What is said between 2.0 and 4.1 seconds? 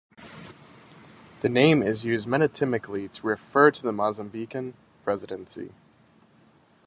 used metonymically to refer to the